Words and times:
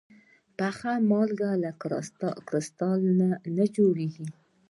پخه 0.57 0.91
مالګه 1.09 1.51
له 1.63 1.71
کريستال 2.47 2.99
نه 3.57 3.65
جوړېږي. 3.75 4.27